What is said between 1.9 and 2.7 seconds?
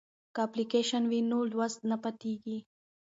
پاتیږي.